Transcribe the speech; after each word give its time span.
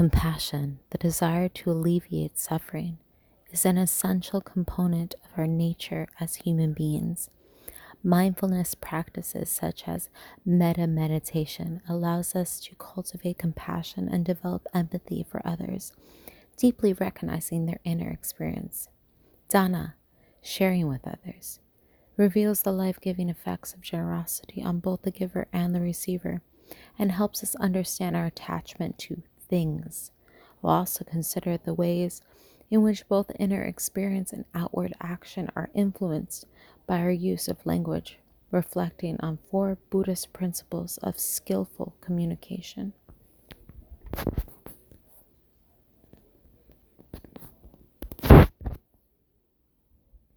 Compassion, 0.00 0.78
the 0.88 0.96
desire 0.96 1.50
to 1.50 1.70
alleviate 1.70 2.38
suffering, 2.38 2.96
is 3.50 3.66
an 3.66 3.76
essential 3.76 4.40
component 4.40 5.14
of 5.22 5.38
our 5.38 5.46
nature 5.46 6.08
as 6.18 6.36
human 6.36 6.72
beings. 6.72 7.28
Mindfulness 8.02 8.74
practices 8.74 9.50
such 9.50 9.86
as 9.86 10.08
metta 10.42 10.86
meditation 10.86 11.82
allows 11.86 12.34
us 12.34 12.60
to 12.60 12.74
cultivate 12.76 13.36
compassion 13.36 14.08
and 14.10 14.24
develop 14.24 14.66
empathy 14.72 15.22
for 15.22 15.46
others, 15.46 15.92
deeply 16.56 16.94
recognizing 16.94 17.66
their 17.66 17.80
inner 17.84 18.08
experience. 18.08 18.88
Dana, 19.50 19.96
sharing 20.40 20.88
with 20.88 21.06
others, 21.06 21.60
reveals 22.16 22.62
the 22.62 22.72
life-giving 22.72 23.28
effects 23.28 23.74
of 23.74 23.82
generosity 23.82 24.62
on 24.62 24.78
both 24.78 25.02
the 25.02 25.10
giver 25.10 25.46
and 25.52 25.74
the 25.74 25.80
receiver 25.82 26.40
and 26.98 27.12
helps 27.12 27.42
us 27.42 27.54
understand 27.56 28.16
our 28.16 28.24
attachment 28.24 28.96
to 28.96 29.24
things. 29.50 30.12
We'll 30.62 30.72
also 30.72 31.04
consider 31.04 31.58
the 31.58 31.74
ways 31.74 32.22
in 32.70 32.82
which 32.82 33.08
both 33.08 33.32
inner 33.38 33.62
experience 33.62 34.32
and 34.32 34.44
outward 34.54 34.94
action 35.00 35.50
are 35.56 35.70
influenced 35.74 36.46
by 36.86 37.00
our 37.00 37.10
use 37.10 37.48
of 37.48 37.66
language, 37.66 38.18
reflecting 38.50 39.18
on 39.20 39.38
four 39.50 39.76
Buddhist 39.90 40.32
principles 40.32 40.98
of 40.98 41.18
skillful 41.18 41.94
communication. 42.00 42.92